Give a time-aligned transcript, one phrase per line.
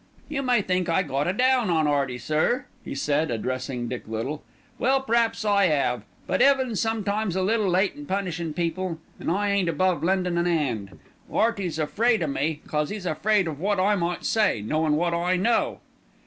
[0.27, 4.41] "You may think I got a down on 'Earty, sir?" he said, addressing Dick Little.
[4.79, 9.51] "Well, p'rap's I 'ave: but 'Eaven's sometimes a little late in punishin' people, an' I
[9.51, 10.97] ain't above lendin' an 'and.
[11.31, 15.35] 'Earty's afraid o' me because 'e's afraid of wot I may say, knowin' wot I
[15.35, 15.81] know."